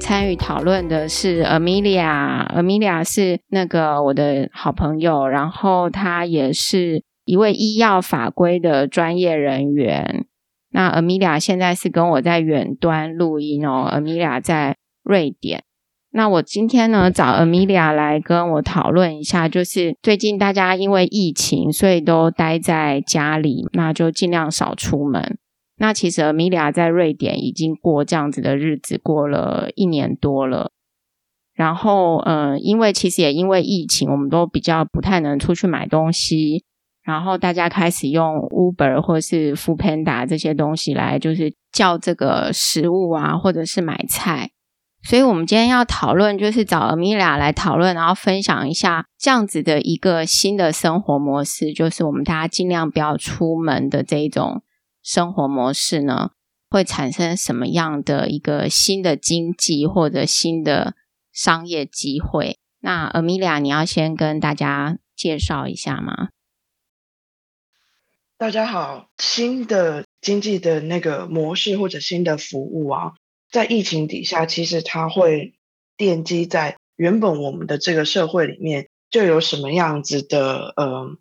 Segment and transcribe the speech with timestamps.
[0.00, 10.24] 参与讨论的是 Amelia，Amelia 是那个我的好朋友，然后她也是一位医药法规的专业人员。
[10.72, 15.62] 那 Amelia 现在是跟我在远端录音哦，Amelia 在瑞典。
[16.12, 25.38] 那我今天呢，找 Amelia 来跟我讨论一下，就是最近大家因为疫情，所以都待在家里，那就尽量少出门。
[25.82, 30.72] 那其实 Amelia 在瑞典已经过这样子的日子，过了一年多了。
[31.54, 36.64] 然后，嗯、因为其实也因为疫情，我们都比较不太能出去买东西，
[37.02, 44.50] 然后大家开始用 Uber 或是 Foodpanda 这些东西来，就是叫这个食物啊，或者是买菜。
[45.02, 54.62] 所以，我们今天要讨论，就是找 Amelia 来讨论，然后分享一下这样子的一个新的生活模式，就是我们大家尽量不要出门的这一种
[55.12, 56.30] 生活模式呢，
[56.68, 60.94] 会产生什么样的一个新的经济或者新的
[61.32, 62.58] 商业机会？
[62.78, 66.28] 那 Amelia，你要先跟大家介绍一下吗？
[68.38, 73.14] 大家好，新的经济的那个模式或者新的服务啊。
[73.50, 75.54] 在疫情底下，其实它会
[75.98, 81.16] 奠基在原本我们的这个社会里面就有什么样子的呃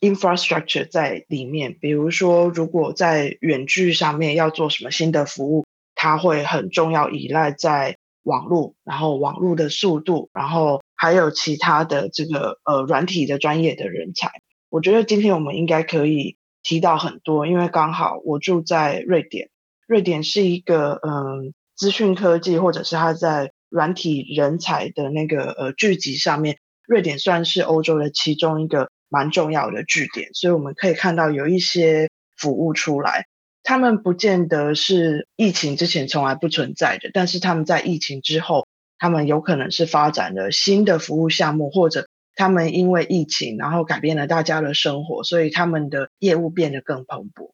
[0.00, 1.76] infrastructure 在里面。
[1.80, 14.30] 比如说，如果在远距上面要做什么新的服务，它会很重要依赖在网络，然后网络的速度，然后还有其他的这个呃软体的专业的人才。
[14.70, 19.50] 我觉得今天我们应该可以提到很多，因为刚好我住在瑞典。
[19.86, 26.56] 瑞典是一个嗯，资讯科技或者是它在软体人才的那个呃聚集上面，
[26.86, 33.26] 瑞典算是欧洲的其中一个蛮重要的据点，所以我们可以看到有一些服务出来，
[33.62, 38.66] 他们不见得是疫情之前从来不存在的，但是他们在疫情之后，
[38.98, 47.52] 他们有可能是发展了新的服务项目，或者他们因为疫情然后改变了大家的生活，所以他们的业务变得更蓬勃。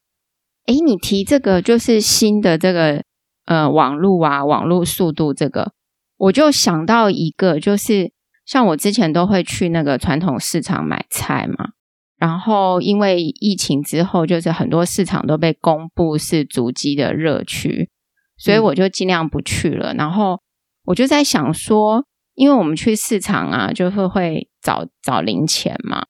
[0.66, 3.02] 哎，你提这个就是新的这个
[3.44, 5.72] 呃网络啊，网络速度这个，
[6.16, 8.12] 我就想到一个，就是
[8.50, 11.70] 像我之前都会去那个传统市场买菜嘛，
[12.18, 17.88] 然后因为疫情之后，就是很多市场都被公布是足迹的热区，
[18.36, 19.94] 所以我就尽量不去了。
[19.94, 20.40] 嗯、然后
[20.86, 26.06] 我就在想说，因为我们去市场啊，就是会找找零钱嘛，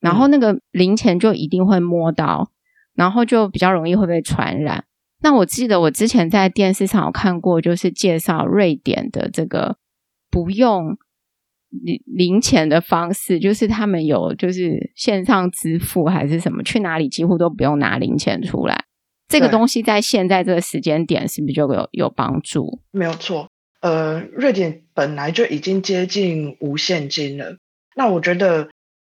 [0.00, 2.50] 然后那个零钱就一定会摸到。
[2.94, 4.84] 然后就比较容易会被传染。
[5.22, 9.78] 那我记得我之前在电视上有看过，就是介绍瑞典的这个
[10.30, 10.98] 不用
[11.72, 18.84] 零零钱的方式，就是他们有就是线上支付还是什么，去哪里几乎都不用拿零钱出来。
[19.28, 22.80] 这个东西在现在这个时间点是不是就有有帮助？
[22.90, 23.48] 没有错，
[23.80, 27.56] 呃，瑞典本来就已经接近无现金了。
[27.96, 28.68] 那我觉得。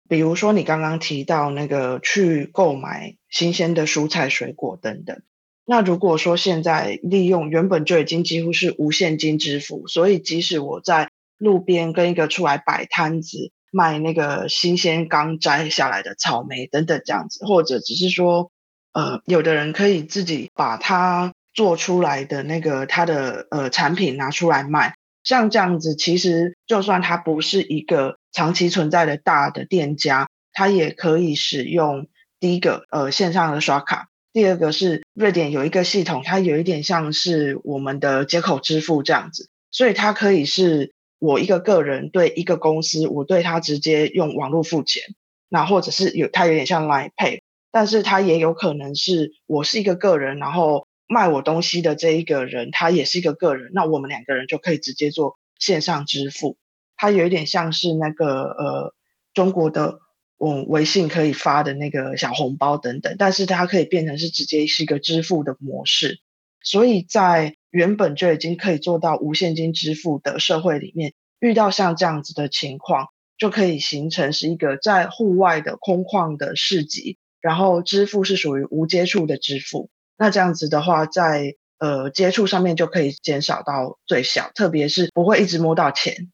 [0.07, 5.19] 比如说，你刚刚提到那个去购买新鲜的蔬菜、水果等等。
[5.65, 11.09] 那如果说现在利用原本就已经几乎是无现金支付，所以即使我在
[11.45, 18.51] 路边跟一个出来摆摊子卖那个新鲜刚摘下来的草莓等等这样子，或者只是说，
[18.91, 24.95] 呃，有的人可以自己把他做出来的那个他的呃产品拿出来卖。
[25.23, 32.07] 像这样子，其实就算它不是一个长期存在的大的店家，它也可以使用
[32.39, 45.03] 第一个呃线上的刷卡，第二个是瑞典有一个系统，它有一点像是我们的接口支付这样子，所以它可以是我一个个人对一个公司，我对他直接用网络付钱，
[45.49, 50.87] 那或者是有它有点像 Line Pay，但是它也有可能是我是一个个人，然后。
[51.07, 56.57] 卖我东西的这一个人，他也是一个个人，那我们两个人就可以直接做线上支付。
[56.97, 58.95] 它有一点像是那个呃
[59.31, 59.99] 中国的
[60.39, 66.21] 嗯微信可以发的那个小红包等等，但是它可以变成是直接是一个支付的模式。
[66.63, 79.89] 所以在原本就已经可以做到无现金支付的社会里面，遇到像这样子的情况，就可以形成是一个在户外的空旷的市集，然后支付是属于无接触的支付。
[80.17, 86.31] 那这样子的话，在呃接触上面就可以减少到最小，特别是不会一直摸到钱。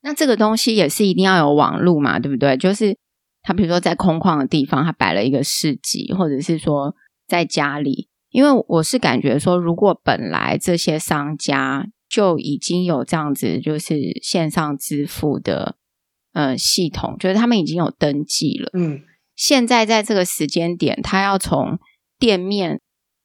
[0.00, 2.56] 那这个东西也是一定要有网路嘛，对不对？
[2.56, 2.96] 就是
[3.42, 6.94] 他比如说在空旷的地方，他摆了一个市集，或者是说
[7.26, 8.06] 在家里，
[8.38, 15.74] 因为我是感觉说，如果本来这些商家就已经有这样子就是线上支付的
[16.32, 19.00] 呃系统，就是他们已经有登记了，嗯，
[19.34, 21.78] 现在在这个时间点，他要从
[22.18, 22.80] 店面。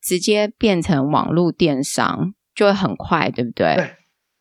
[0.06, 3.74] 直接变成网络电商就会很快，对不对？
[3.78, 3.96] 对，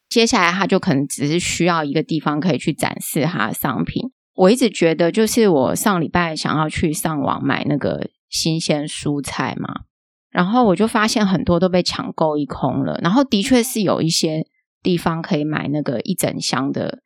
[0.09, 4.11] 接下来他就可能只是需要一个地方可以去展示他的商品。
[4.35, 9.83] 我一直觉得，就是我上礼拜想要去上网买那个新鲜蔬菜嘛，
[10.33, 12.99] 然后我就发现很多都被抢购一空了。
[13.03, 14.47] 然后的确是有一些
[14.83, 17.03] 地方可以买那个一整箱的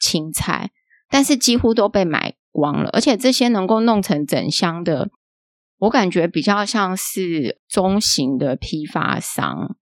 [0.00, 0.70] 青菜，
[1.08, 2.90] 但是几乎都被买光了。
[2.92, 5.10] 而且这些能够弄成整箱的，
[5.78, 9.76] 我感觉比较像是中型的批发商，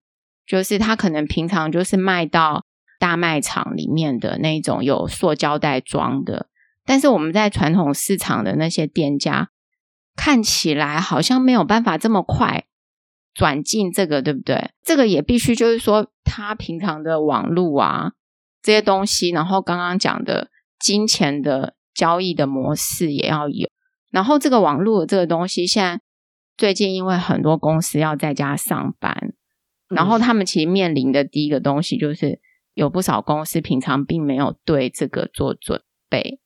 [0.46, 2.64] 就是他可能平常就是卖到。
[3.00, 6.48] 大卖场里面的那种有塑胶袋装的，
[6.84, 9.50] 但是我们在传统市场的那些店家
[10.16, 12.64] 看起来好像没有办法这么快
[13.38, 14.72] 转进这个，对不对？
[14.82, 18.14] 这个也必须就是说，他平常的网路啊
[18.60, 20.50] 这些东西，然后刚刚讲的
[20.80, 23.68] 金钱的交易的模式也要有，
[24.10, 26.00] 然后这个网路的这个东西，现在
[26.56, 29.32] 最近因为很多公司要在家上班，
[29.88, 32.40] 然后他们其实面临的第一个东西就是。
[32.74, 36.38] 有不少公司平常并没有对这个做准备，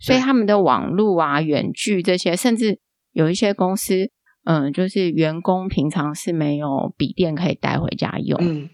[0.00, 2.80] 所以他们的网路啊、远距这些，甚至
[3.12, 4.10] 有一些公司，
[4.44, 8.38] 嗯，就是员工平常是没有笔电可以带回家用。
[8.42, 8.68] 嗯，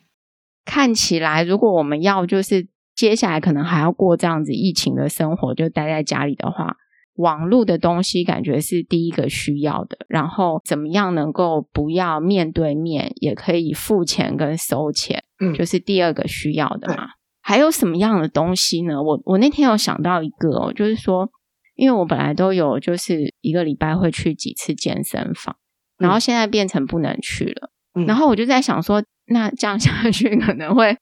[0.64, 6.76] 看起来如果我们要就是接下来可能还要过这样子疫情的生活，就待在家里的话。
[7.16, 17.10] 网络的东西感觉是第一个需要的，然后怎么样能够不要面对面也可以付钱跟收钱，嗯，就是第二个需要的嘛。
[17.40, 19.00] 还有什么样的东西呢？
[19.00, 21.30] 我我那天有想到一个哦，就是说，
[21.74, 25.56] 因为我本来都有就是一个礼拜会去几次健身房，
[25.98, 30.96] 然后现在变成不能去了，嗯，然后我就在想说，那这样下去可能会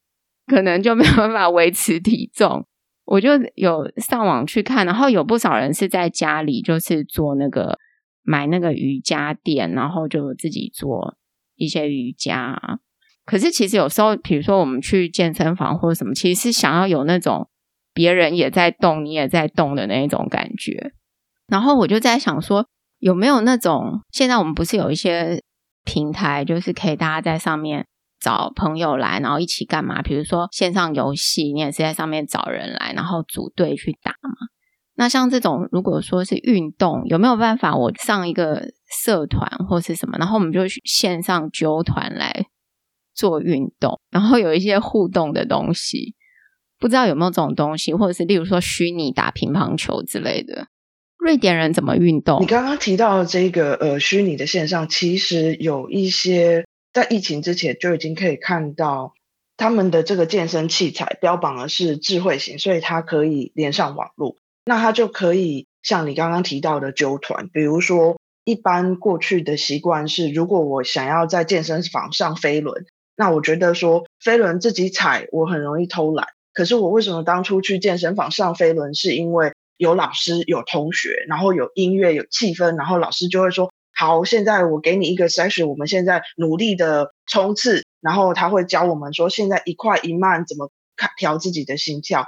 [0.46, 2.66] 可能就没有办法维持体重。
[3.04, 7.76] 我就有上网去看，然后有不少人是在家里，就是做那个
[8.22, 11.16] 买那个瑜伽垫，然后就自己做
[11.56, 12.56] 一些瑜伽。
[13.24, 17.48] 可是其实有时候，比如说我们去健身房或者什么，其实是想要有那种
[17.92, 20.92] 别人也在动，你也在动的那种感觉。
[21.46, 22.66] 然后我就在想说，
[22.98, 25.42] 有没有那种现在我们不是有一些
[25.84, 27.86] 平台，就是可以大家在上面。
[28.24, 30.00] 找朋友来，然后一起干嘛？
[30.00, 34.30] 比如说线上游戏，你也是在上面找人来，然后组队去打嘛。
[34.94, 38.68] 那像这种，如果说是运动，有没有办法我上一个
[39.02, 42.46] 社团或是什么，然后我们就去线上揪团来
[43.12, 46.14] 做运动，然后有一些互动的东西，
[46.82, 50.66] 不知道有没有这种东西，或者是例如说虚拟打乒乓球之类的。
[51.16, 52.42] 瑞典人怎么运动？
[52.42, 56.66] 你刚刚提到这个呃虚拟的线上，其实有一些。
[56.94, 59.14] 在疫情之前就已经可以看到
[59.56, 64.36] 他们的这个健身器材标榜的是智慧型，所以它可以连上网络，
[64.66, 67.48] 那它就可以像你刚刚提到的揪团。
[67.48, 72.84] 比如说，一般过去的习惯是，如果我想要在健身房上飞轮，
[73.16, 76.26] 那我觉得说飞轮自己踩我很容易偷懒。
[76.52, 83.70] 可是我为什么当初去健身房上飞轮，是因为有老师、有同学，然后有音乐、有气氛，然后老师就会说。
[83.94, 92.26] 好，现在我给你一个 session，我们现在努力的冲刺，然后他会教我们说，现在一快一慢怎么看调自己的心跳。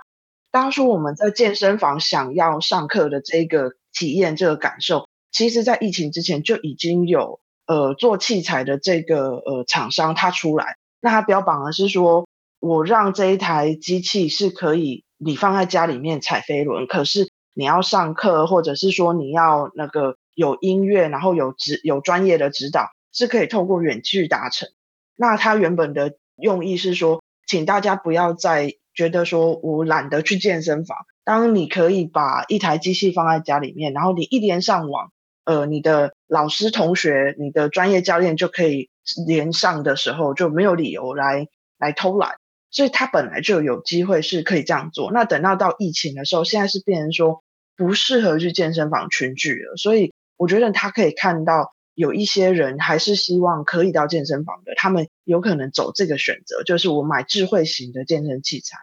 [0.52, 12.23] 当初我们在健身房想要上课的这个体验，这个感受，其实在疫情之前就已经有呃做器材的这个呃厂商他出来，那他标榜的是说，
[12.64, 20.16] 我让这一台机器是可以你放在家里面踩飞轮，可是你要上课或者是说你要那个。
[20.36, 24.68] 有音乐，然后有指有专业的指导，是可以透过远距达成。
[25.14, 30.98] 那它原本的用意是说，请大家不要再觉得说我懒得去健身房。
[31.22, 35.12] 当你可以把一台机器放在家里面，然后你一连上网，
[35.44, 38.90] 呃，你的老师、同学、你的专业教练就可以
[39.28, 41.46] 连上的时候，就没有理由来
[41.78, 42.32] 来偷懒。
[42.74, 45.10] 所以他本来就有机会是可以这样做。
[45.10, 47.42] 那等到到疫情的时候，现在是变成说
[47.74, 50.12] 不适合去健身房群聚了，所以。
[50.36, 58.78] 我觉得他可以看到有一些人还是希望可以到健身房的，他们有可能走这个选择，就是我买智慧型的健身器材。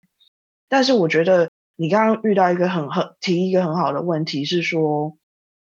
[0.70, 5.18] 但是我觉得你刚刚遇到一个很很提一个很好的问题是说，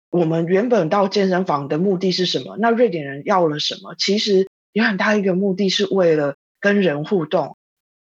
[0.09, 2.57] 我们原本到健身房的目的是什么？
[2.57, 3.93] 那瑞典人要了什么？
[3.95, 7.57] 其实有很大一个目的是为了跟人互动，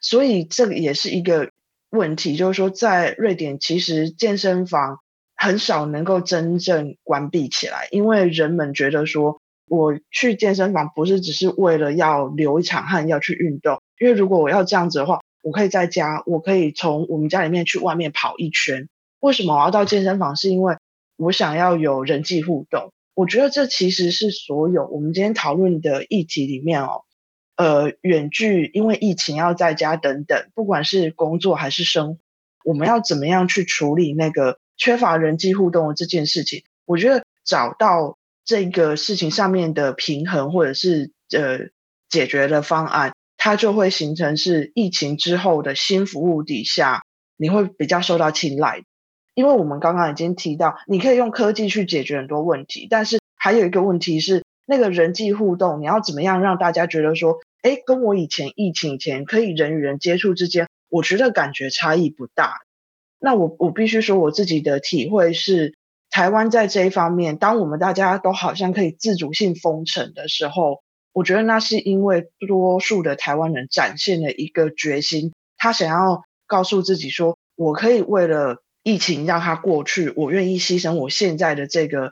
[0.04, 1.50] 所以这个也是一个
[1.90, 5.00] 问题，就是说在瑞典其实健身房。
[5.36, 13.82] 很少能够真正关闭起来，因为人们觉得说，我去健身房不是只是为了要流一场汗，要去运动。
[14.00, 18.88] 因为如果我要这样子的话，我可以在家，我可以从我们家里面去外面跑一圈。
[19.20, 20.38] 为什么我要到健身房？
[20.38, 20.78] 是因为
[21.18, 22.94] 我想要有人际互动。
[23.14, 27.02] 我觉得这其实是所有我们今天讨论的议题里面哦，
[27.56, 32.20] 呃远距，因为疫情要在家等等，不管是工作还是生活，
[32.66, 36.64] 我们要怎么样去处理那个缺乏人际互动的这件事情？
[36.86, 41.70] 我觉得找到这个事情上面的平衡，或者是呃
[42.10, 47.04] 解决的方案，它就会形成是疫情之后的新服务底下，
[47.38, 48.84] 你会比较受到青睐。
[49.36, 62.62] 因为我们刚刚已经提到，你可以用科技去解决很多问题，但是还有一个问题是，那个人际互动，你要怎么样让大家觉得说，哎，跟我以前疫情前可以人与人接触之间，我觉得感觉差异不大。
[63.20, 65.76] 那我我必须说，我自己的体会是，
[66.10, 70.82] 台湾在这一方面，当我们大家都好像可以自主性封城的时候，
[71.14, 78.58] 我觉得那是因为多数的台湾人展现了一个决心，他想要告诉自己说，我可以为了。
[78.86, 82.12] 疫情让它过去，我愿意牺牲我现在的这个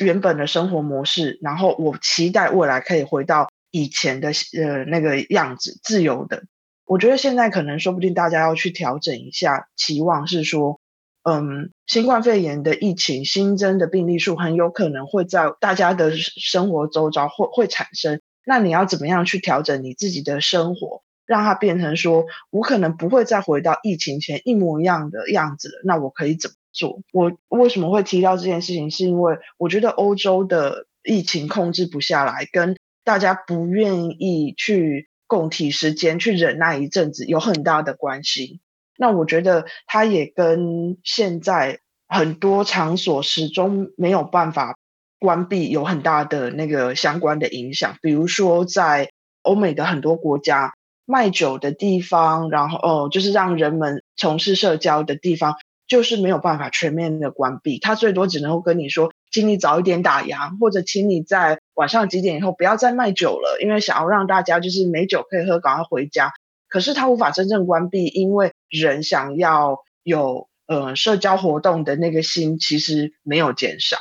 [0.00, 6.44] 原本的生活模式，然后我期待未来可以回到以前的呃那个样子，自由的。
[6.86, 10.80] 我觉得现在可能说不定大家要去调整一下期望，是说，
[11.22, 21.02] 嗯，新冠肺炎的疫情新增的病例数很有可能会在大家的生活周遭会会产生，那你要怎么样去调整你自己的生活？
[21.26, 25.80] 让它变成说，我可能不会再回到疫情前一模一样的样子了。
[25.82, 27.00] 那我可以怎么做？
[27.12, 28.90] 我为什么会提到这件事情？
[28.90, 38.60] 是因为我觉得欧洲的疫情控制不下来，跟大家不愿意去共体时间去忍耐一阵子有很大的关系。
[38.98, 41.78] 那我觉得它也跟现在
[42.08, 44.76] 很多场所始终没有办法
[45.18, 47.96] 关闭有很大的那个相关的影响。
[48.02, 49.10] 比如说在
[49.42, 50.74] 欧美的很多国家。
[51.06, 55.54] 卖酒的地方，然后哦，就是让人们从事社交的地方，
[55.86, 57.78] 就是没有办法全面的关闭。
[57.78, 66.32] 他最多只能够跟你说，请你早一点打烊，或者请你在晚上几点以后不要再卖酒了，因为想要让大家就是没酒可以喝，赶快回家。
[66.68, 73.96] 可是他无法真正关闭，因为人想要有呃社交活动的那个心其实没有减少。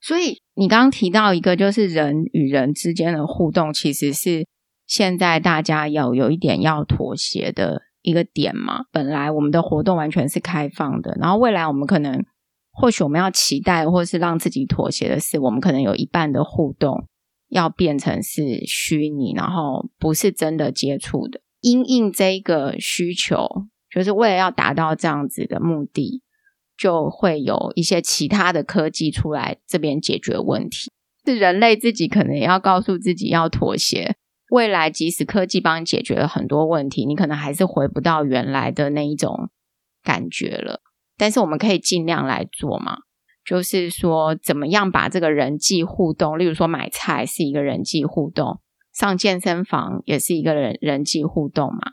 [0.00, 4.46] 所以你刚刚提到一个，就是人与人之间的互动，其实是。
[4.86, 12.24] 现在大家要有一点要妥协的一个点嘛，本来我们的活动完全是开放的，然后未来我们可能
[12.70, 17.06] 或许我们要期待或是让自己妥协的是，我们可能有一半的互动
[17.48, 21.40] 要变成是虚拟，然后不是真的接触的。
[21.60, 23.48] 因应这个需求，
[23.90, 26.22] 就是为了要达到这样子的目的，
[26.76, 30.88] 就会有一些其他的科技出来这边解决问题。
[31.26, 34.14] 是人类自己可能也要告诉自己要妥协。
[34.50, 39.50] 未来，即使科技帮你解决了很多问题，你可能还是回不到原来的那一种
[40.02, 40.80] 感觉了。
[41.16, 42.98] 但是我们可以尽量来做嘛，
[43.44, 48.60] 就是说怎么样把这个人际互动，例如说买菜是一个人际互动，
[48.94, 51.92] 上健身房也是一个人人际互动嘛。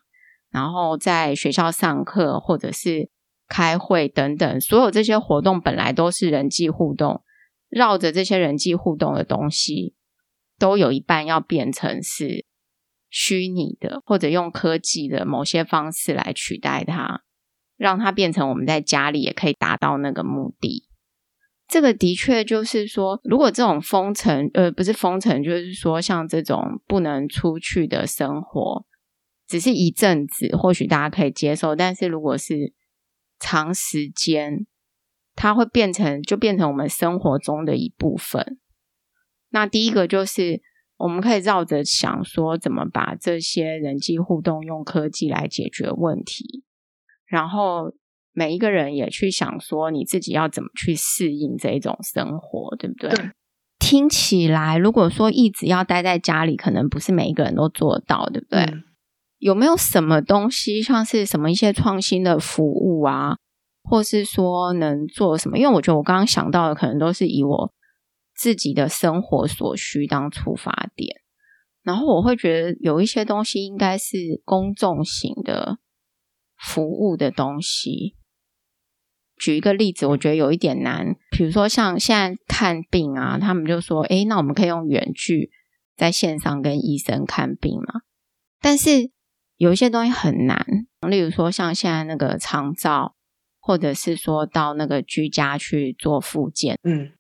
[0.52, 3.10] 然后在学校上课或者是
[3.50, 7.22] 开会等等，所有这些活动本来都是人际互动，
[7.68, 9.94] 绕着这些人际互动的东西。
[10.58, 12.46] 都有一半要变成是
[13.10, 17.22] 虚拟的，或者用科技的某些方式来取代它，
[17.78, 20.88] 让它变成我们在家里也可以达到那个目的。
[21.68, 28.86] 这个的确就是说，如果这种封城，呃，不是封城，就是说像这种不能出去的生活，
[29.48, 31.76] 只是一阵子，或许大家可以接受。
[31.76, 32.74] 但是如果是
[33.40, 34.68] 长时间，
[35.34, 38.60] 它会变成就变成我们生活中的一部分。
[39.56, 40.62] 那第一个就是，
[40.98, 46.66] 我们可以绕着想说，怎么把这些人际互动用科技来解决问题，
[47.26, 47.94] 然后
[48.34, 53.10] 每一个人也去想说，你自己要怎么去适应这种生活，对不对？
[53.12, 53.30] 对。
[53.80, 58.60] 听起来，如果说一直要待在家里，可能不是每一个人都做到，对不对？
[58.64, 58.84] 嗯。
[59.38, 63.38] 有没有什么东西，像是什么一些创新的服务啊，
[63.84, 65.58] 或是说能做什么？
[65.58, 67.72] 因为我觉得我刚刚想到的，可能都是以我。
[68.36, 71.22] 自己的生活所需当出发点，
[71.82, 75.80] 然后我会觉得有一些东西应该是公众型的
[76.58, 78.16] 服务的东西。
[79.38, 85.52] 举一个例子，我觉得有一点难，比如说像现在看病啊，他们就说：“诶，那我们可以用远距
[85.96, 88.02] 在线上跟医生看病嘛？”
[88.62, 89.12] 但是
[89.58, 90.66] 有一些东西很难，
[91.08, 93.16] 例如说像现在那个长照，
[93.60, 97.12] 或者是说到那个居家去做复健，嗯。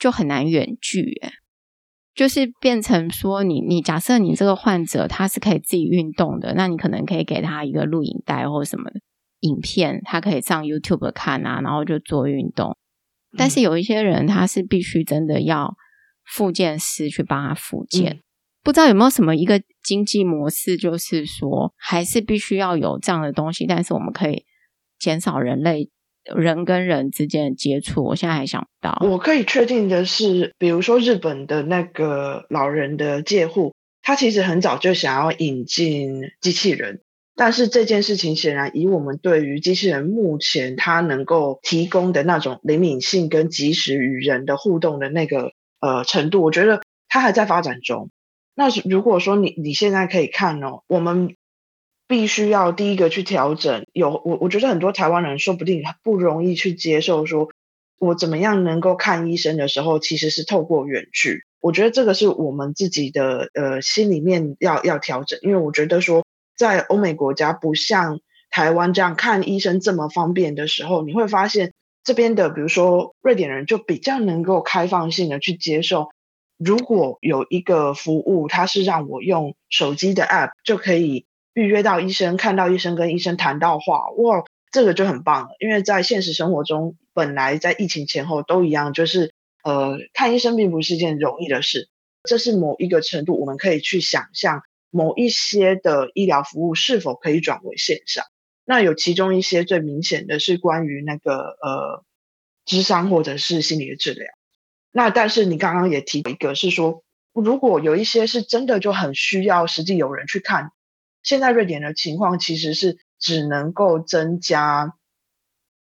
[0.00, 1.34] 就很难远距，诶，
[2.14, 9.00] 就是变成说你，你你假设你这个患者他是可以自己运动的，那你可能可以给他一个录影带或什么的
[9.40, 12.76] 影片，他可以上 YouTube 看啊，然后就做运动。
[13.36, 15.76] 但是有一些人他是必须真的要
[16.24, 18.22] 复健师去帮他复健，
[18.64, 24.44] 不知道有没有什么一个经济模式，就是说还是必须要有这样的东西，但是我们可以
[24.98, 25.90] 减少人类
[26.36, 28.04] 人跟人之间的接触。
[28.04, 28.98] 我现在还想不到。
[29.08, 37.00] 我可以确定的是，比如说日本的那个老人的介护，他其实很早就想要引进机器人，
[37.36, 48.10] 但是这件事情显然以我们对于机器人目前它能够提供的那种灵敏性跟及时与人的互动的那个呃程度，我觉得它还在发展中。
[48.54, 51.34] 那如果说你你现在可以看哦，我们
[52.10, 53.86] 必须要第一个去调整。
[53.92, 57.48] 有我我觉得很多台湾人说不定不容易去接受，说
[58.00, 61.44] 我怎么样能够看医生的时候，其实是透过远距。
[61.60, 66.24] 我觉得这个是我们自己的呃心里面要要调整，因为我觉得说
[66.56, 68.18] 在欧美国家不像
[68.50, 76.08] 台湾这样看医生这么方便的时候，你会发现这边的比如说瑞典人就比较能够开放性的去接受。
[76.58, 81.24] 如果有一个服务，它是让我用手机的 App 就可以
[81.60, 85.48] 预约到医生，看到医生，跟医生谈到话，哇，这个就很棒了。
[85.58, 91.90] 因为在现实生活中，本来在疫情前后都一样，就是呃，看医生并不是一件容易的事。
[92.24, 98.24] 这是某一个程度，我们可以去想象某一些的医疗服务是否可以转为线上。
[98.64, 102.04] 那有其中一些最明显的是关于那个呃，
[102.64, 104.26] 智商或者是心理的治疗。
[104.92, 107.02] 那但是你刚刚也提一个，是说
[107.34, 110.72] 如果有一些是真的就很需要实际有人去看，
[111.22, 114.94] 现在瑞典的情况其实是只能够增加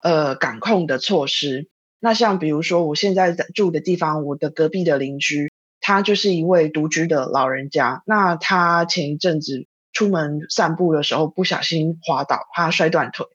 [0.00, 1.68] 呃感控的措施。
[1.98, 5.50] 那像比如说我现在住的地方，我的隔壁的邻居，
[5.80, 8.02] 他就是一位独居的老人家。
[8.06, 13.26] 那他前一阵子出门散步的时候不小心滑倒，他摔断腿，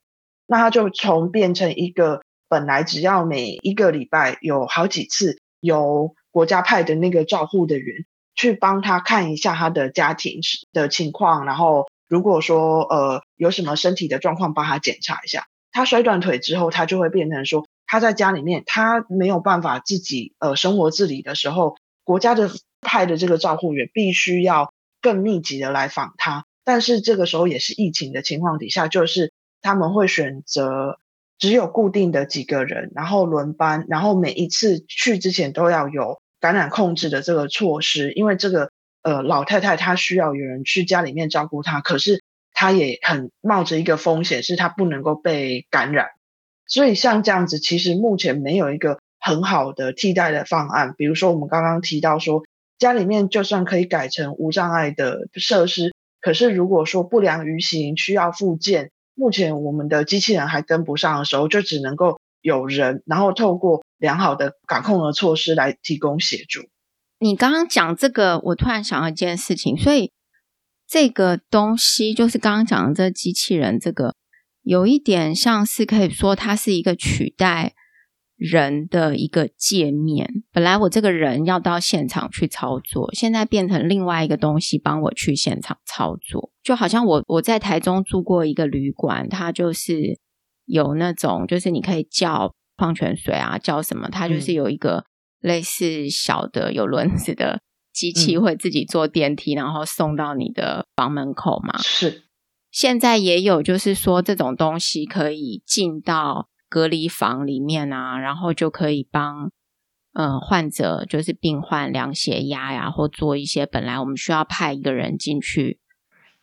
[0.46, 5.40] 那他就从变成一个本来只要每一个礼拜有好几次。
[5.60, 8.06] 由国家派的那个照护的人
[8.38, 10.40] 去帮他看一下他的家庭
[10.72, 15.46] 的情况，然后如果说呃有什么身体的状况，帮他检查一下。
[15.74, 24.72] 他摔断腿之后，他就会变成说他在家里面他没有办法自己呃生活自理的时候，国家的派的这个照护员必须要
[25.02, 26.46] 更密集的来访他。
[26.64, 31.00] 但是这个时候也是疫情的情况底下，就是他们会选择。
[31.40, 38.72] 只有固定的几个人，然后轮班，然后每一次去之前都要有感染控制的这个措施，因为这个
[39.04, 42.24] 呃老太太她需要有人去家里面照顾她，可是
[42.54, 46.08] 她也很冒着一个风险，是她不能够被感染。
[46.66, 50.94] 所以像这样子，其实目前没有一个很好的替代的方案。
[50.98, 52.44] 比如说我们刚刚提到说，
[52.78, 58.92] 家里面就算可以改成无障碍的设施，可是如果说不良于行，需要复健。
[59.16, 66.62] 目前我们的机器人还跟不上的时候，就只能够有人，然后透过良好的感控的措施来提供协助。
[67.20, 70.12] 你刚刚讲这个，我突然想到一件事情，所以
[70.88, 74.16] 这个东西就是刚刚讲的这机器人，这个
[74.62, 77.74] 有一点像是可以说它是一个取代。
[78.40, 90.20] 人的一个界面，本来我这个人要到现场去操作，现在变成另外一个东西帮我去现场操作，就好像我我在台中住过一个旅馆，它就是
[90.66, 95.04] 有那种，就是你可以叫矿泉水啊，叫什么，它就是有一个
[95.42, 97.62] 类似小的有轮子的
[97.92, 101.78] 机器，会自己坐电梯，然后送到你的房门口嘛。
[101.80, 102.24] 是，
[102.72, 106.48] 现在也有，就是说这种东西可以进到。
[106.70, 109.54] 隔离房里面啊，然后就可以帮
[110.12, 115.80] 嗯患者，就是病患量血压呀，或做一些本来我们需要派一个人进去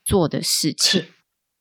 [0.03, 1.05] 做的事情。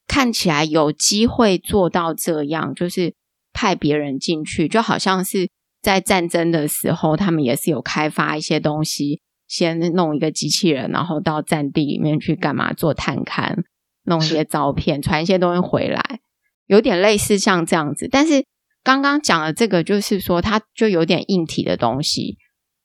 [0.07, 3.13] 看起来有机会做到这样，就是
[3.53, 5.49] 派别人进去，就好像是
[5.81, 13.63] 在战争的时候，他们也是有开发一些东西，先弄一个机器人，然后到战地里面去干嘛做探勘，
[14.03, 16.19] 弄一些照片，传一些东西回来，
[16.65, 18.43] 有点类似像这样子，但是。
[18.85, 22.37] 刚刚讲的这个，就是说它就有点硬体的东西，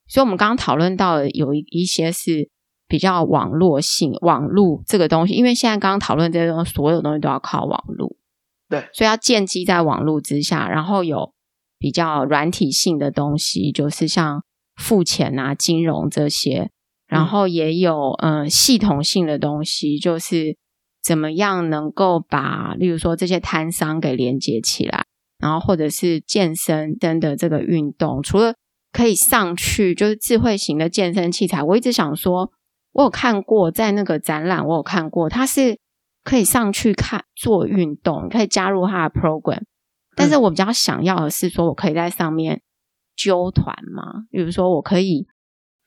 [0.06, 2.48] 所以我们刚刚讨论到的有一一些是
[2.86, 8.14] 比较网络性、网络这个东西，因为现在刚刚讨论这些东西，所有东西都要靠网络，
[8.68, 11.32] 对，所以要建基在网络之下，然后有
[11.78, 14.44] 比较软体性的东西，就是像
[14.76, 16.70] 付钱啊、金融这些，
[17.06, 20.56] 然后也有嗯、呃、系统性的东西，就是
[21.02, 25.04] 怎么样能够把，例如说这些摊商给连接起来。
[25.40, 28.56] 然后或者是健身真的这个运动，除了
[28.90, 32.50] 可以上去就是智慧型的健身器材，我一直想说，
[32.90, 35.78] 我有看过在那个展览，我有看过，它是
[36.24, 39.62] 可以上去看做运动，可以加入他的 program。
[40.16, 42.62] 但是我比较想要的是说，我可以在上面
[43.16, 45.26] 揪团嘛，比如说我可以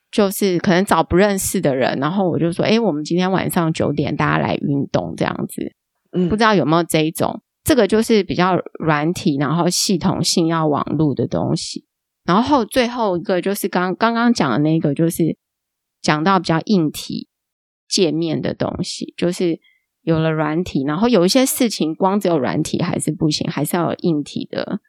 [0.10, 5.76] 就是可能找不认识的人，然后我就说，哎，我们今天晚上九点大家来运动这样子。
[6.12, 7.42] 嗯，不知道有没有这一种？
[7.64, 11.86] 这个就是比较软体，然后系统性要网络的东西。
[12.24, 15.38] 然后最后一个就是刚刚刚讲的那个，就是
[16.02, 17.28] 讲到比较硬体
[17.88, 19.60] 界面的东西，就是
[20.02, 24.80] 有了软体，然后有一些事情光只有软体还是不行，还是要有硬体的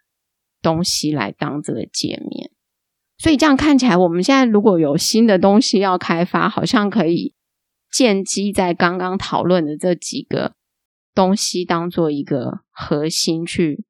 [0.63, 2.51] 东西来当这个界面。
[3.19, 7.35] 所以这样看起来，我们现在如果有新的东西要开发，好像可以
[7.91, 10.55] 建基在刚刚讨论的这几个
[11.15, 13.85] 东西当做一个核心去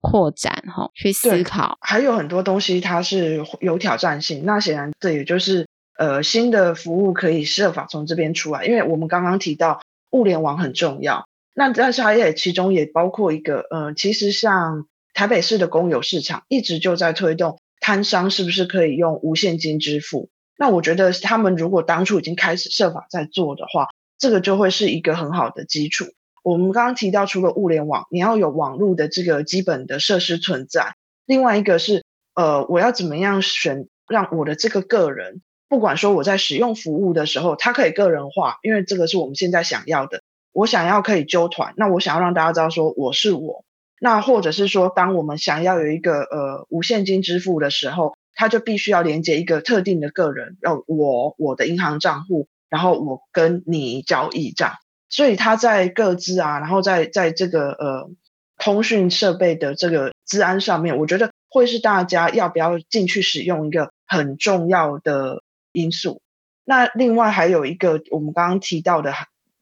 [0.00, 1.78] 扩展哈，去思考。
[1.80, 5.66] 还有很多东西它是有挑战性，那显然这也就是
[5.98, 9.80] 呃新的服务可以设法从这边出来，因为我们刚刚提到
[10.16, 26.06] 物联网很重要，那但是它也其中也包括一个呃，其实像台北市的公有市场一直就在推动摊商是不是可以用无现金支付，那我觉得他们如果当初已经开始设法在做的话，这个就会是一个很好的基础。
[26.42, 30.94] 我们刚刚提到，除了物联网，你要有网络的这个基本的设施存在。
[31.26, 40.22] 另外一个是，呃，我要怎么样选，让我的这个个人，不管说我在使用服务的时候，它可以个人化，因为这个是我们现在想要的。
[40.52, 43.64] 我想要可以揪团，那我想要让大家知道说我是我。
[44.00, 54.74] 那或者是说，当我们想要有一个呃无现金支付的时候，它就必须要连接一个特定的个人，要我我的银行账户，然后我跟你交易这样。
[55.08, 58.10] 所以它在各自啊，然后在在这个呃
[58.58, 65.42] 通讯设备的这个资安上面，我觉得会是大家要不要进去使用一个很重要的
[65.76, 66.22] 因素。
[66.64, 69.12] 那另外还有一个我们刚刚提到的，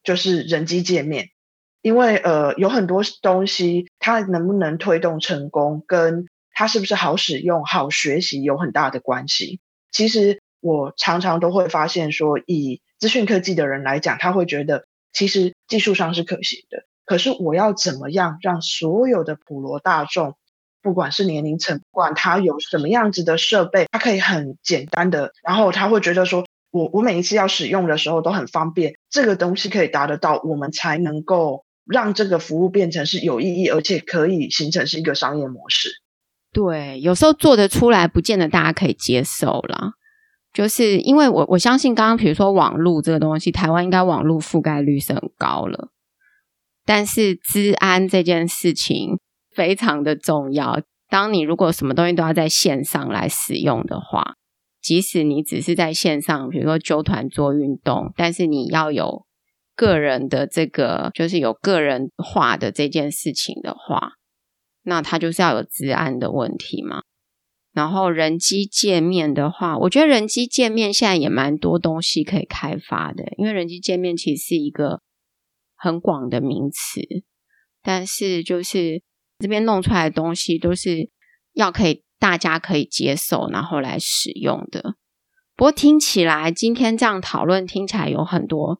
[0.03, 1.31] 就是人机界面，
[1.83, 9.61] 因为呃有很多东西它能不能推动成功，跟它是不是好使用、好学习有很大的关系。
[9.90, 14.87] 其实我常常都会发现说，以资讯科技的人来讲，他会觉得。
[15.16, 20.37] 其实技术上是可行的，可是我要怎么样让所有的普罗大众，
[20.85, 35.88] 不管是年龄层，不管他有什么样子的设备，他可以很简单的，然后他会觉得说，我我每一次要使用的时候都很方便，这个东西可以达得到，我们才能够让这个服务变成是有意义，而且可以形成是一个商业模式。
[36.53, 39.94] 对，有时候做得出来，不见得大家可以接受啦。
[40.53, 45.88] 就是因为我我相信，刚刚比如说网络这个东西，台湾应该网络覆盖率是很高了，
[46.85, 49.18] 但是治安这件事情
[49.55, 50.83] 非常的重要。
[51.09, 54.35] 当你如果什么东西都要在线上来使用的话，
[54.81, 59.25] 即使你只是在线上，比如说揪团做运动，但是你要有
[59.77, 64.12] 个人的这个，就是有个人化的这件事情的话，
[64.83, 67.03] 那它就是要有治安的问题嘛。
[67.73, 75.01] 然后人机界面的话，我觉得人机界面现在也蛮多东西可以开发的，因为人机界面其实是一个
[75.77, 77.01] 很广的名词，
[77.83, 79.03] 但是就是
[79.38, 81.11] 这边弄出来的东西都是
[81.53, 84.97] 要可以大家可以接受，然后来使用的。
[85.57, 88.79] 不过听起来今天这样讨论听起来有很多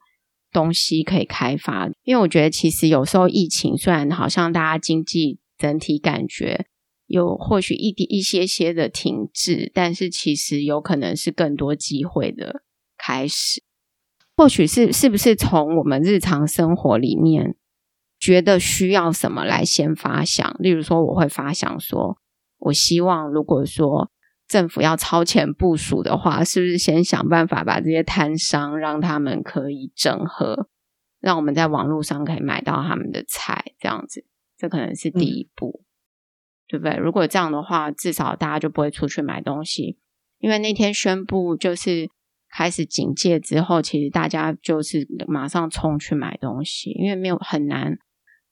[0.53, 6.67] 东西可以开发，因为我觉得其实有时候疫情虽然好像大家经济整体感觉。
[7.07, 12.63] 有或许一点一些些的停滞，但是其实有可能是更多机会的
[12.97, 13.63] 开始。
[14.35, 17.57] 或许是是不是从我们日常生活里面
[18.19, 20.57] 觉得需要什么来先发想？
[20.59, 22.19] 例如说，我会发想说，
[22.59, 24.11] 我希望如果说
[24.49, 30.69] 政府要超前部署的话，是不是先想办法把这些摊商让他们可以整合，
[31.21, 34.25] 让我们在网络上可以买到他们的菜，这样子，
[34.57, 35.81] 这可能是第一步。
[35.83, 35.85] 嗯
[36.67, 36.97] 对不对？
[36.97, 39.99] 如果这样的话，至少大家就不会出去买东西。
[40.39, 42.09] 因为那天宣布就是
[42.55, 47.99] 开始警戒之后，其实大家就是马上冲去买东西，因为没有很难。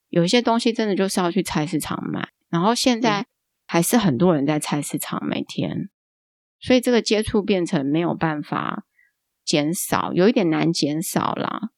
[0.08, 3.26] 有一些东西真的就是要去菜市场买，然后现在
[3.66, 5.88] 还是很多人在菜市场每天，
[6.60, 8.84] 所以这个接触变成没有办法
[9.44, 11.70] 减少，有一点难减少啦。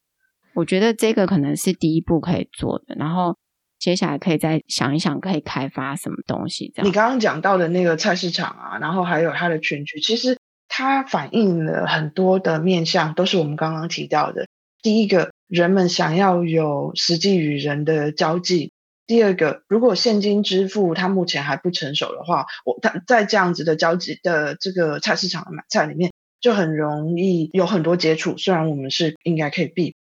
[0.55, 3.37] 我觉得这个可能是第一步可以做的，然后。
[3.77, 6.71] 接下来可以再想一想，可以开发什么东西？
[6.73, 6.87] 这样。
[6.87, 10.39] 你刚刚讲到的那个菜市场啊，然后还有它的群聚，其实
[10.77, 14.45] 它反映了很多的面向，都是我们刚刚提到的。
[14.81, 18.71] 第一个，人们想要有实际与人的交际；
[19.07, 26.11] 第二个，如果现金支付它目前还不成熟的话，我它在这样子的交际的这个菜市场买菜里面，
[26.41, 28.37] 就很容易有很多接触。
[28.37, 29.95] 虽然我们是应该可以避。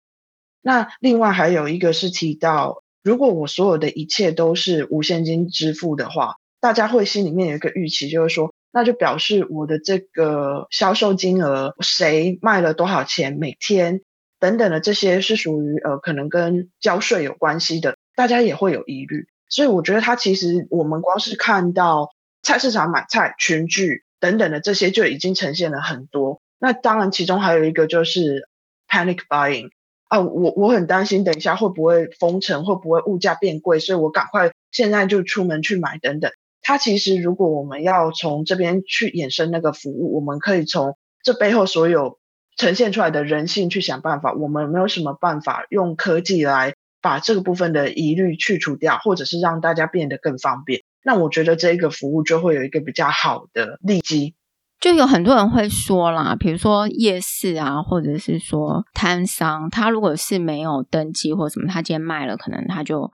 [0.62, 2.82] 那另外还有一个是提到。
[3.04, 14.02] 如果我所有的一切都是无现金支付的话，大家会心里面有一个预期，就是说那就表示我的这个销售金额，谁卖了多少钱每天
[14.40, 19.28] 等等的这些是属于呃可能跟交税有关系的，大家也会有疑虑。
[19.50, 26.42] 所以我觉得它其实我们光是看到菜市场买菜群聚等等的这些就已经呈现了很多。
[26.58, 28.48] 那当然其中还有一个就是
[28.88, 29.70] panic buying
[30.08, 36.32] 啊，我我很担心等一下会不会封城，会不会物价变贵，所以我赶快现在就出门去买等等。
[36.62, 42.20] 它其实，如果我们要从这边去衍生那个服务，我们可以从这背后所有
[42.56, 44.34] 呈现出来的人性去想办法。
[44.34, 50.82] 我们没有什么办法用科技来把这个部分的疑虑去除掉，或者是让大家变得更方便。
[51.04, 54.36] 那我觉得这个服务就会有一个比较好的利基。
[54.80, 63.12] 就有很多人会说啦，比如说夜市啊，或者是说摊商，他如果是没有登记或什么，他今天卖了，可能他就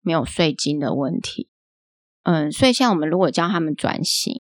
[0.00, 1.48] 没有税金的问题。
[2.24, 4.40] 嗯，所以像我们如果教他们转型，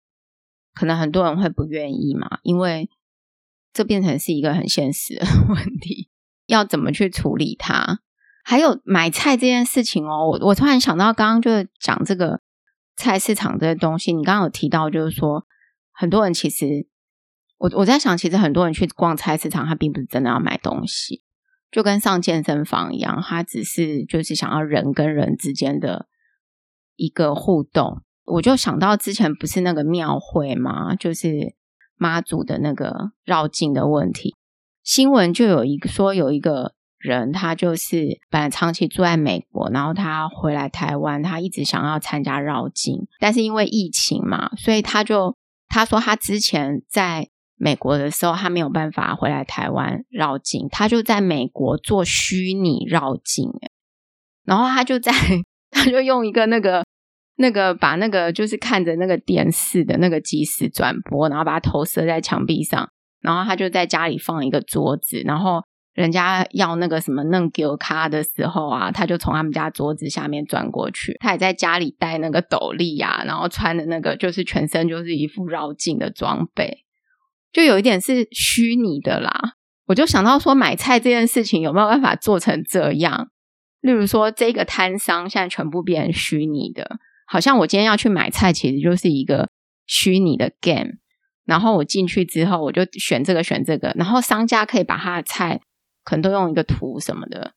[0.76, 2.90] 可能很多人会不愿意嘛，因为
[3.74, 6.10] 这变成是一个很现实的 问题，
[6.46, 8.00] 要怎么去处理它？
[8.44, 12.42] 还有买菜这件事情哦，我我突然想到，刚刚就是讲这个
[12.96, 15.46] 菜市场这些东西，你刚刚有提到，就是说
[15.92, 16.88] 很多人其实，
[17.58, 21.24] 我我在想，其实很多人去逛菜市场，他并不是真的要买东西，
[21.72, 26.08] 就跟上健身房一样，他只是就是想要人跟人之间的。
[26.96, 30.96] 一个互动，我就想到之前不是那个庙会吗？
[30.96, 31.56] 就是
[31.98, 34.36] 妈祖的那个绕境的问题，
[34.84, 45.36] 新闻就有一个说有一个人，他就是本来长期住在美国，然后他回来台湾，他一直想要参加绕境，但是因为疫情嘛，所以他就
[45.68, 53.50] 他说他之前在美国的时候，他没有办法回来台湾绕境，他就在美国做虚拟绕境，
[54.46, 55.12] 然后他就在。
[55.74, 56.84] 他 就用一个那个
[57.38, 62.90] 那个把那个就是看着那个电视的那个即时转播，然后把它投射在墙壁上，
[63.22, 71.18] 然后他就在家里放一个桌子，然后人家要那个什么弄给我卡的时候啊，他就从他们家桌子下面转过去。
[71.20, 76.86] 他也在家里戴那个斗笠啊，然后穿的那个就是全身就是一副绕境的装备，
[77.52, 79.54] 就有一点是虚拟的啦。
[79.86, 83.28] 我就想到说，买菜这件事情有没有办法做成这样？
[83.84, 89.50] 例如说，这个摊商现在全部变成虚拟的，好像我今天要去买菜，其实就是一个
[89.86, 90.94] 虚拟的 game。
[91.44, 95.60] 然后我进去之后，我就选这个选这个，然后商家可以把他的菜
[96.06, 97.52] 可能都用一个图什么的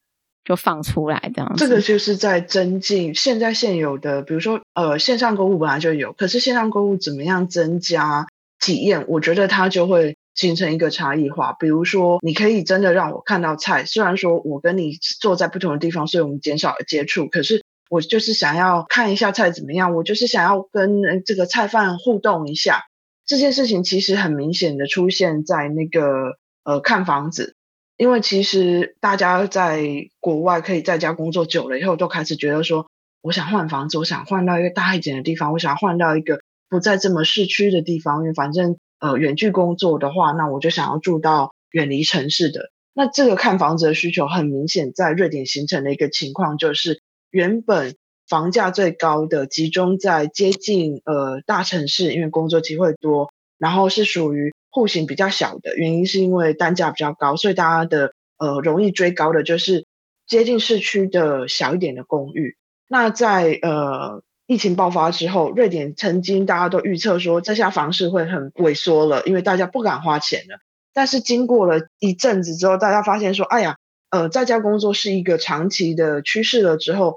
[0.44, 1.64] 就放出来，这样子。
[1.64, 8.26] 这个就是在增进现在现有的，比如说呃线上购物本来就有，可是线上购物怎么样增加
[8.58, 9.04] 体验？
[9.06, 10.16] 我觉得它就会。
[10.36, 22.82] 形成一个差异化，比如说，你可以真的让我看到菜，虽然说我跟你坐在不同的地方，所以我们减少了接触，可是我就是想要看一下菜怎么样，我就是想要跟这个菜贩互动一下。
[23.24, 27.56] 这件事情其实很明显的出现在那个呃看房子，
[27.96, 29.82] 因为其实大家在
[30.20, 32.90] 国外可以在家工作久了以后，都开始觉得说，
[33.22, 38.76] 我想换房子，我想换到一个大一点的地方，我想换到一个不再这么市区的地方，因为反正。
[38.98, 42.70] 呃，远距工作的话，那我就想要住到远离城市的。
[42.94, 59.84] 那这个看房子的需求很明显，在瑞典形成的一个情况就是，原本房价最高的集中在接近呃大城市，因为工作机会多，然后是属于户型比较小的，原因是因为单价比较高，所以大家的呃容易追高的就是
[60.26, 62.56] 接近市区的小一点的公寓。
[62.88, 64.22] 那在呃。
[64.46, 70.60] 疫情爆发之后，瑞典曾经大家都预测说，这下房市会很萎缩了，因为大家不敢花钱了。
[70.94, 73.76] 但是经过了一阵子之后，大家发现说，哎呀，
[74.08, 77.16] 呃，在家工作是一个长期的趋势了之后，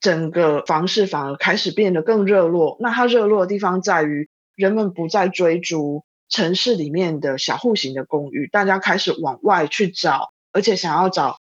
[0.00, 2.76] 整个房市反而开始变得更热络。
[2.80, 11.38] 那它热络的地方在于，人们不再追逐城市里面的小户型的公寓，大家开始往外去找，而且想要找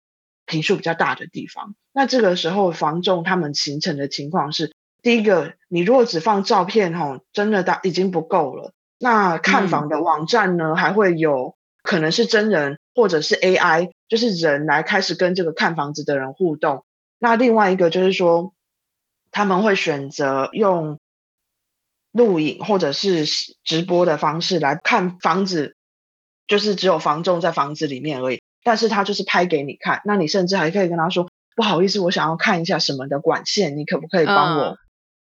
[0.46, 1.76] 坪数比较大的地方。
[1.92, 4.72] 那这个时候，房仲他们形成的情况是。
[5.02, 8.74] 第一个，你如果只放照片，吼，真的大已经不够了。
[9.00, 16.84] 那看房的网站呢，嗯、还会有可能是真人或者是 AI，就是人来开始跟这个看房子的人互动。
[17.18, 18.54] 那另外一个就是说，
[19.32, 21.00] 他们会选择用
[22.12, 23.26] 录影或者是
[23.64, 25.78] 直播的方式来看房子，
[26.46, 30.02] 就是只有房仲在房子里面而已，但是他就是拍给你看。
[30.04, 34.78] 那你甚至还可以跟他说，不好意思，我想要看一下什么的管线，你可不可以帮我？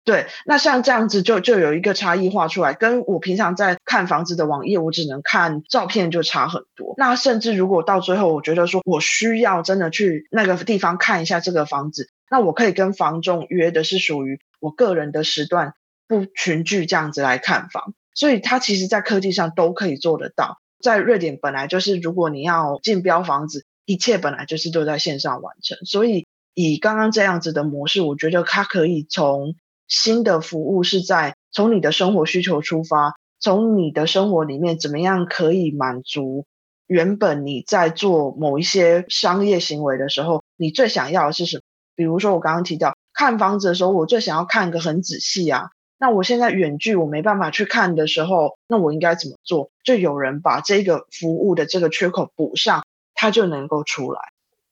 [0.07, 6.93] 对，那像这样子就就有一个差异化出来，跟我平常在看房子的网页，我只能看照片就差很多。
[6.95, 15.73] 那甚至如果到最后，我觉得说我需要真的去那个地方看一下这个房子，那我可以跟房仲约的是属于我个人的时段，
[16.07, 17.93] 不群聚这样子来看房。
[18.13, 20.61] 所以它其实在科技上都可以做得到。
[20.81, 25.77] 在瑞典本来就是，如果你要竞标房子，一切本来就是都在线上完成。
[25.85, 29.55] 所以以刚刚这样子的模式，我觉得它可以从
[29.87, 36.45] 新的服务是在从你的生活需求出发，从你的生活里面怎么样可以满足
[36.87, 41.61] 原本你在做某一些商业行为的时候，你最想要的是什么？
[41.95, 45.69] 比如说我刚刚提到看房子的时候，我最想要看个很仔细啊。
[45.99, 49.71] 那我现在远距我没办法去看的时候，那我应该怎么做？
[49.83, 54.21] 就有人把这个服务的这个缺口补上，它就能够出来。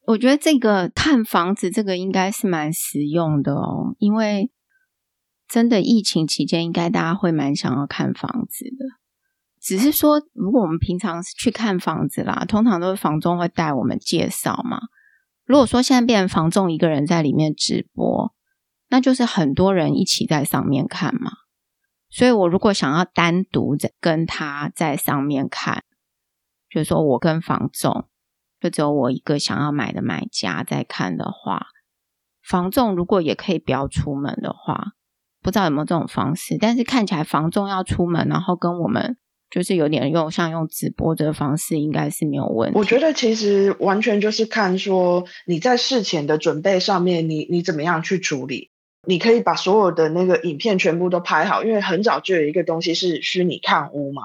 [0.05, 4.51] 我觉得这个看房子这个应该是蛮实用的哦，因为
[5.47, 8.85] 真的疫情期间，应该大家会蛮想要看房子的。
[9.59, 14.79] 只是说，如果我们平常去看房子啦，通常都是房仲会带我们介绍嘛。
[15.45, 18.33] 如果说现在变成房仲一个人在里面直播。
[18.87, 21.31] 那就是很多人一起在上面看嘛，
[22.07, 25.83] 所以我如果想要单独在跟他在上面看，
[26.69, 28.07] 就说我跟房仲，
[28.61, 31.65] 就只有我一个想要买的买家在看的话，
[32.43, 34.91] 房仲如果也可以不要出门的话，
[35.45, 39.15] 不知道有没有这种方式，但是看起来房仲要出门，然后跟我们
[39.51, 42.79] 就是有点用像用直播这个方式，应该是没有问题。
[42.79, 48.71] 我觉得其实完全就是看说你在事前的准备上面你，你你怎么样去处理。
[49.07, 54.23] 你可以把所有的那个影片全部都拍好，因为很早就有一个东西是虚拟看屋嘛。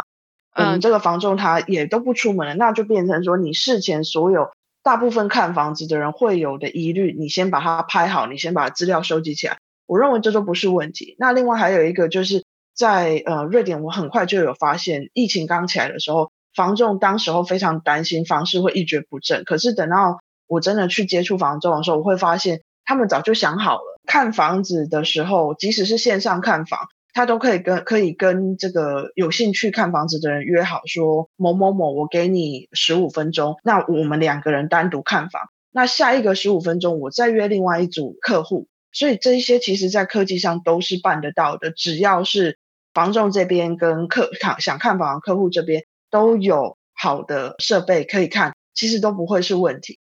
[0.54, 4.48] 嗯，这个房仲他也都不出门了，那就变成说你事前所有
[4.83, 9.59] 大部分看房子的人会有的疑虑，你先把它拍好，你先把资料收集起来。
[9.90, 11.16] 我认为这都不是问题。
[11.18, 12.44] 那另外还有一个就是
[12.76, 19.42] 在呃瑞典，我很快就有发现，疫情刚起来的时候，房仲当时候非常担心房市会一蹶不振。
[19.42, 23.98] 可是等到我真的去接触房仲的时候，我会发现他们早就想好了。
[24.07, 35.48] 看房子的时候，即使是线上看房，他都可以跟可以跟这个有兴趣看房子的人约好，说某某某，我给你十五分钟，那我们两个人单独看房。
[35.72, 38.68] 那下一个十五分钟，我再约另外一组客户。
[38.92, 42.59] 所以这一些其实在科技上都是办得到的，只要是
[42.92, 49.98] 房仲这边跟客看想看房的客户这边都有好的设备可以看，其实都不会是问题。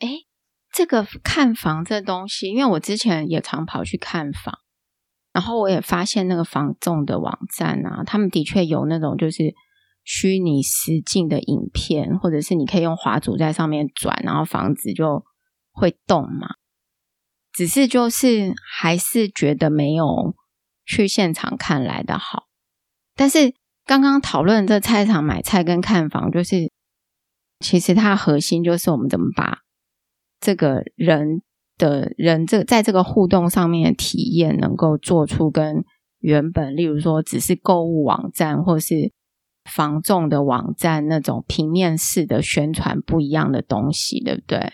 [0.00, 0.08] 哎。
[0.74, 4.58] 这个看房这东西，因为我之前也常跑去看房，
[5.30, 9.54] 然后我也发现那个房仲的网站啊，他们的确有那种就是
[10.02, 15.22] 虚拟实境的影片，或者是你可以用滑鼠在上面转，然后房子就
[15.72, 16.54] 会动嘛。
[17.52, 20.34] 只是就是还是觉得没有
[20.84, 22.44] 去现场看来的好。
[23.14, 26.70] 但是刚刚讨论这菜场买菜跟看房，就是
[27.60, 29.58] 其实它核心就是我们怎么把。
[30.40, 31.42] 这个人
[31.78, 35.84] 的人这在这个互动上面的体验，能够做出跟
[36.18, 39.12] 原本，例如说只是购物网站或是
[39.70, 44.72] 房仲的网站那种平面式的宣传不一样的东西，对不对？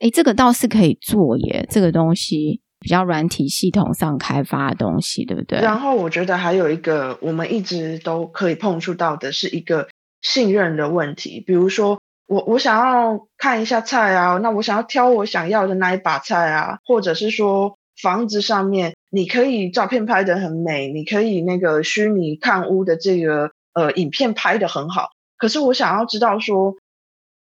[0.00, 5.58] 诶，这个倒是可以做耶，这个东西比较软体系统上开发的东西，对不对？
[5.60, 9.88] 然后我觉得还有一个我们一直都可以碰触到的是一个
[10.22, 11.98] 信任的问题，比如说。
[12.30, 25.08] 我我想要看一下菜啊，那我想要挑我想要的那一把菜啊，或者是说房子上面你可以照片拍得很美，你可以那个虚拟看屋的这个呃影片拍得很好，
[25.38, 26.74] 可是我想要知道说，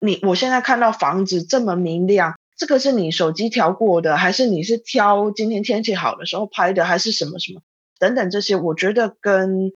[0.00, 7.62] 你我现在看到房子这么明亮，这个是你手机调过的，还是你是挑今天天气好的时候拍的，还是什么什么
[7.98, 9.72] 等等这些，我觉得跟。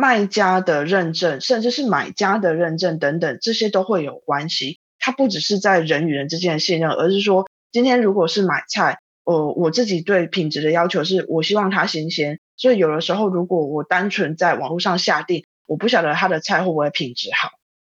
[0.00, 4.78] 卖家的认证，甚至是买家的认证等等，这些都会有关系。
[5.00, 12.38] 它不只是在人与人之间的信任，而是说，今天如果是买菜，呃，我自己对品质的要求是我希望它新鲜。
[12.56, 17.50] 所以有的时候，如果我单纯在网络上下订，我不晓得它的菜会不会品质好。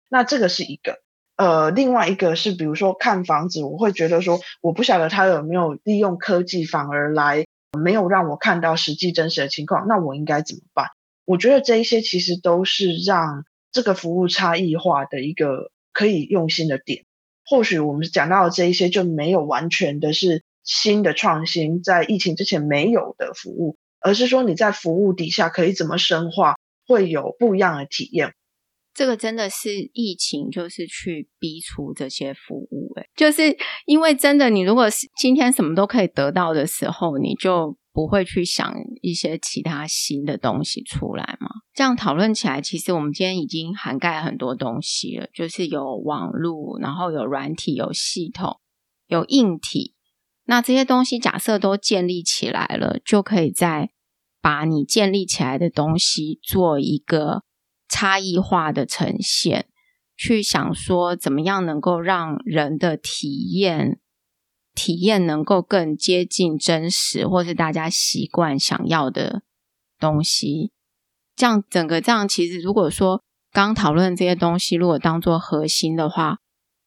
[0.09, 1.01] 那这个是一个。
[1.37, 7.45] 呃，另外一个是，比如说看房子，我会觉得说，我不晓得它有没有利用科技，反而来
[7.79, 10.87] 没有让我看到实际真实的情况，那我应该怎么办？
[11.27, 17.05] 我觉得这一些其实都是让这个服务差异化的一个可以用心的点。
[17.45, 26.57] 或许我们讲到的这一些就没有完全的是新的创新，在疫情之前没有的服务，而是说你在服务底下可以怎么深化，
[26.87, 28.33] 会有不一样的体验。
[28.97, 37.77] 这个真的是疫情，就是去逼出这些服务，哎，就是因为真的，你如果是今天什么都可以得到的时候，你就。
[37.97, 41.49] 不会去想一些其他新的东西出来嘛？
[41.73, 48.61] 这样讨论起来，其实我们今天已经涵盖很多东西了，就是有网络，然后有软体，有系统，
[49.07, 49.95] 有硬体。
[50.45, 53.89] 那这些东西假设都建立起来了，就可以再
[54.43, 57.45] 把你建立起来的东西做一个
[57.89, 59.67] 差异化的呈现，
[60.17, 64.01] 去想说怎么样能够让人的体验
[64.75, 69.43] 体验能够更接近真实，或是大家习惯想要的
[69.99, 70.73] 东西。
[71.35, 73.23] 这样整个这样，其实如果说
[73.53, 76.39] 刚讨论这些东西，如果当做核心的话，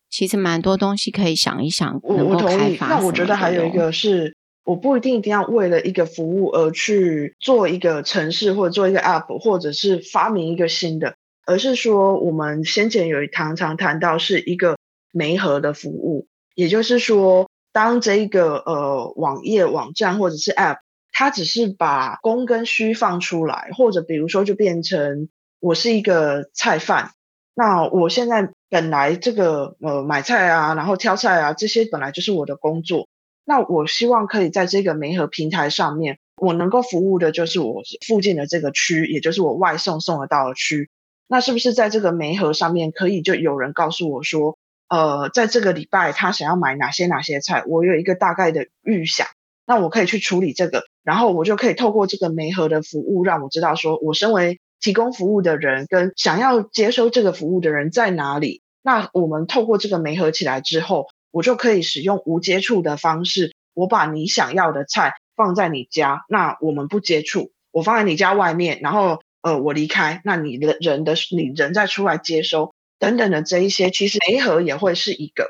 [0.10, 2.48] 其实蛮多东西可以想一想，能够开发。
[2.48, 2.78] 我同意。
[2.80, 4.36] 那我觉得还有一个是。
[4.70, 11.16] 我不一定一定要为了一个服务而去做一个程式，或者做一个 App，或者是发明一个新的，
[11.48, 14.78] 而是说我们先前有一堂常谈到是一个
[15.12, 20.78] 媒合的服务，也就是说，当这一个呃网页网站或者是 App，
[21.12, 27.10] 它只是把供跟需放出来，或者比如说就变成我是一个菜贩，
[27.56, 33.08] 那我现在本来这个呃买菜啊，然后挑菜啊，这些本来就是我的工作。
[33.50, 40.92] 那我希望可以在这个媒合平台上面，我能够服务的就是我附近的这个区，也就是我外送送得到的区。
[41.28, 49.26] 那是不是在这个媒合上面，可以就有人告诉我说，呃，在这个礼拜他想要买哪些哪些菜，我有一个大概的预想，
[49.66, 58.62] 那我可以去处理这个，然后我就可以透过这个媒合的服务，让我知道说我身为提供服务的人跟想要接收这个服务的人在哪里。
[58.84, 61.08] 那我们透过这个媒合起来之后。
[61.32, 75.46] 我就可以使用无接触的方式，我把你想要的菜放在你家，那我们不接触，我放在你家外面，然后呃我离开，那你的人的你人再出来接收等等的这一些，其实媒合也会是一个，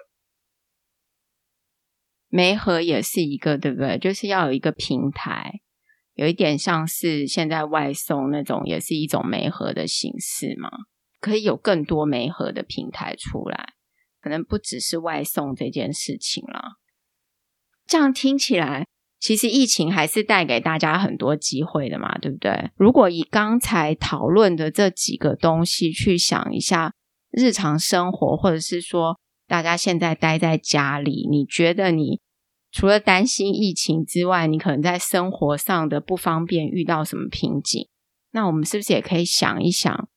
[2.28, 3.98] 媒合也是一个，对不对？
[3.98, 5.62] 就是要有一个平台，
[6.14, 10.70] 有一点像是现在外送那种，也是一种媒合的形式嘛，
[11.20, 13.74] 可以有更多媒合的平台出来。
[14.22, 16.80] 可能不只是外送这件事情了。
[17.86, 18.86] 这样听起来，
[19.20, 22.72] 其实疫情还是带给大家很多机会的嘛，对不对？
[22.76, 26.94] 如果以刚才讨论的这几个东西去想一下
[27.32, 32.22] 日常生活，或者是说大家现在待在家里，你觉得你
[32.72, 37.88] 除了担心疫情之外，你可能在生活上的不方便遇到什么瓶颈？
[38.32, 40.08] 那我们是不是也可以想一想？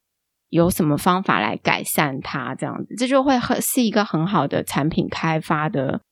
[0.52, 2.54] 有什么方法来改善它？
[2.54, 6.02] 这样子，这就会很是一个很好的产品开发的，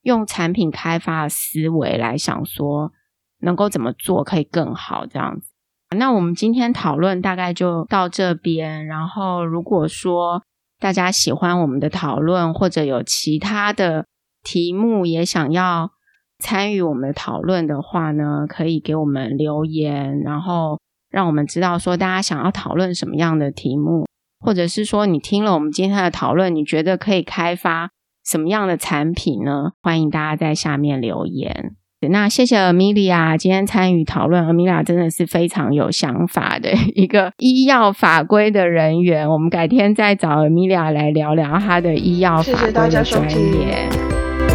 [0.00, 2.92] 用产品开发的思维来想说，
[3.40, 5.50] 能够怎么做可以更好这样子。
[5.94, 8.86] 那我们今天讨论大概就到这边。
[8.86, 10.42] 然后，如果说
[10.78, 14.06] 大家喜欢我们的讨论，或者有其他的
[14.42, 15.90] 题目也想要
[16.38, 20.80] 参与我们的讨论的话呢，可以给我们留言，然后。
[21.10, 24.06] 让我们知道说大家想要讨论什么样的题目，
[24.38, 27.90] 或者是说你听了我们今天的讨论，你觉得可以开发
[28.24, 29.70] 什么样的产品呢？
[29.82, 31.72] 欢迎大家在下面留言。
[32.08, 39.28] 那谢谢 Amelia 今天参与讨论，Amelia 真的是非常有想法的 一个医药法规的人员。
[39.28, 42.62] 我们改天再找 Amelia 来聊聊她的医药法规的专业。
[42.62, 43.52] 谢谢大家收听，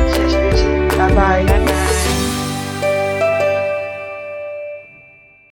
[0.08, 1.44] 谢谢，拜拜。
[1.46, 1.95] 拜拜。